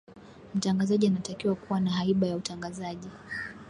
[0.55, 3.09] mtangazaji anatakiwa kuwa na haiba ya utangazaji